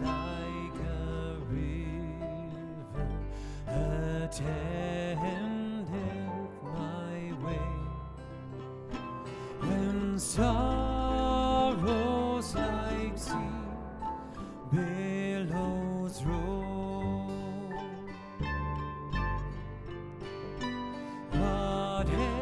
[0.00, 1.42] like a
[6.62, 7.68] my way.
[9.60, 11.34] When sorrows
[12.54, 13.34] like sea
[14.72, 17.72] billows roll,
[21.32, 22.41] whatever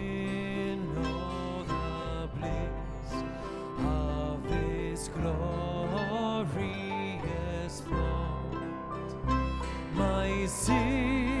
[10.41, 11.40] My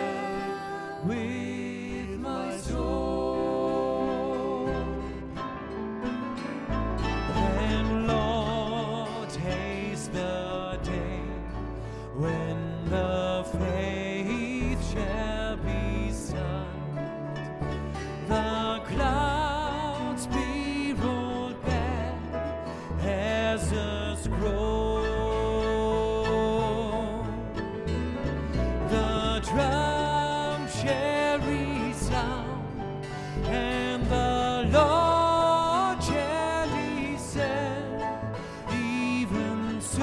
[39.93, 39.99] It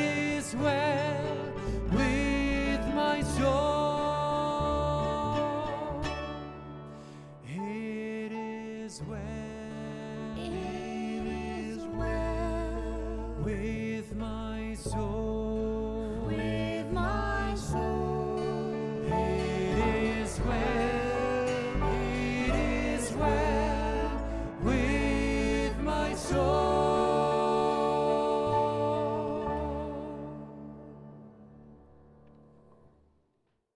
[0.00, 1.52] is well
[1.92, 4.00] with my soul.
[7.46, 9.18] It is well.
[10.38, 15.43] It is well with my soul.